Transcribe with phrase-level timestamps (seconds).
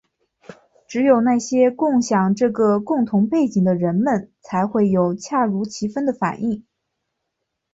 [0.87, 6.65] 只有那些共享这个共同背景的人们才会有恰如其分的反应。